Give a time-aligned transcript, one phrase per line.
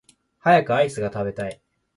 [0.39, 1.61] 早くアイスが食べたい